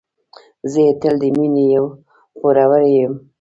زه 0.71 0.79
یې 0.87 0.91
تل 1.01 1.15
د 1.21 1.23
مينې 1.37 1.67
پوروړی 2.37 2.89
یم. 2.97 3.13